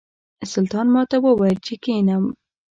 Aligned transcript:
سلطان 0.53 0.87
ماته 0.95 1.15
وویل 1.19 1.57
چې 1.65 1.73
کښېنم. 1.83 2.23